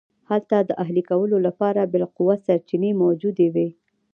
هلته 0.29 0.57
د 0.63 0.71
اهلي 0.83 1.03
کولو 1.09 1.37
لپاره 1.47 1.89
بالقوه 1.91 2.35
سرچینې 2.45 2.91
موجودې 3.03 3.47
وې 3.53 3.69